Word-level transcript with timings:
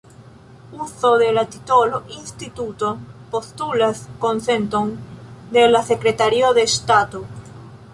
Uzo 0.83 1.19
de 1.19 1.27
la 1.37 1.43
titolo 1.55 1.99
'Instituto' 2.07 2.89
postulas 3.35 4.03
konsenton 4.25 4.93
de 5.59 5.71
la 5.77 5.87
Sekretario 5.93 6.57
de 6.61 6.67
Ŝtato. 6.79 7.29